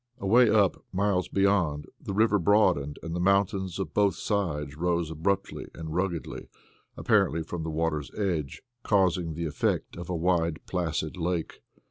[0.19, 5.67] Away up, miles beyond, the river broadened and the mountains of both sides rose abruptly
[5.75, 6.49] and ruggedly,
[6.97, 11.61] apparently from the water's edge, causing the effect of a wide, placid lake.